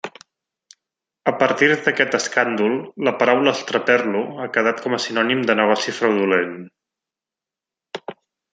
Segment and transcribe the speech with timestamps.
[1.31, 6.59] A partir d'aquest escàndol, la paraula estraperlo ha quedat com a sinònim de negoci fraudulent.